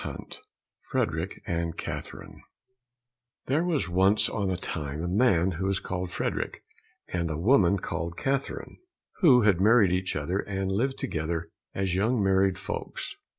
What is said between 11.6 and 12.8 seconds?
as young married